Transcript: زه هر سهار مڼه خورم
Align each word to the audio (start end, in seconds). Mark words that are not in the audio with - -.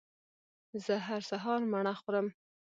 زه 0.85 0.95
هر 1.07 1.21
سهار 1.29 1.61
مڼه 1.71 1.93
خورم 1.99 2.27